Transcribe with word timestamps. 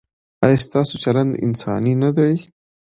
ایا 0.45 0.57
ستاسو 0.65 0.95
چلند 1.03 1.31
انساني 1.45 1.93
نه 2.03 2.09
دی؟ 2.17 2.33